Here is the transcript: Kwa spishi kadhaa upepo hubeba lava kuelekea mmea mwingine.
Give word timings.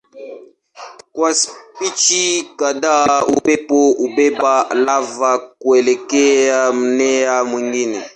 Kwa 1.11 1.33
spishi 1.33 2.49
kadhaa 2.55 3.25
upepo 3.25 3.91
hubeba 3.91 4.67
lava 4.73 5.39
kuelekea 5.39 6.71
mmea 6.73 7.43
mwingine. 7.43 8.03